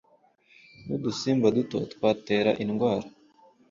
n’udusimba 0.85 1.47
duto 1.55 1.77
twatera 1.93 2.51
indwara 2.63 3.07